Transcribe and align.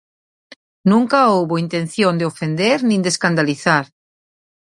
Nunca 0.91 1.29
houbo 1.31 1.61
intención 1.65 2.13
de 2.19 2.27
ofender 2.31 2.77
nin 2.89 2.99
de 3.03 3.09
escandalizar. 3.13 3.85